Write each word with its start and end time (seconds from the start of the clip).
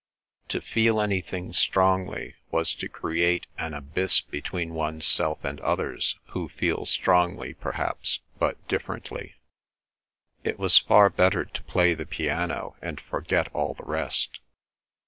To 0.49 0.61
feel 0.61 0.99
anything 0.99 1.53
strongly 1.53 2.33
was 2.49 2.73
to 2.73 2.89
create 2.89 3.45
an 3.59 3.75
abyss 3.75 4.19
between 4.19 4.73
oneself 4.73 5.45
and 5.45 5.61
others 5.61 6.17
who 6.29 6.49
feel 6.49 6.87
strongly 6.87 7.53
perhaps 7.53 8.19
but 8.39 8.67
differently. 8.67 9.35
It 10.43 10.57
was 10.57 10.79
far 10.79 11.11
better 11.11 11.45
to 11.45 11.63
play 11.65 11.93
the 11.93 12.07
piano 12.07 12.75
and 12.81 12.99
forget 12.99 13.53
all 13.53 13.75
the 13.75 13.85
rest. 13.85 14.39